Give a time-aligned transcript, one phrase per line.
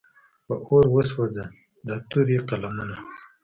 [0.45, 1.45] په اور وسوځه
[1.87, 2.95] دا تورې قلمونه.